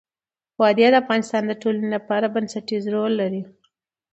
وادي 0.59 0.87
د 0.91 0.95
افغانستان 1.03 1.43
د 1.47 1.53
ټولنې 1.61 1.89
لپاره 1.95 2.33
بنسټيز 2.35 2.83
رول 2.95 3.13
لري. 3.21 3.41